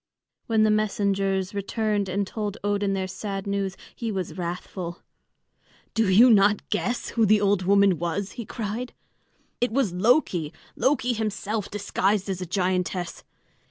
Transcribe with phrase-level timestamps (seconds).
[0.47, 5.03] When the messengers returned and told Odin their sad news, he was wrathful.
[5.93, 8.93] "Do you not guess who the old woman was?" he cried.
[9.59, 13.23] "It was Loki Loki himself, disguised as a giantess.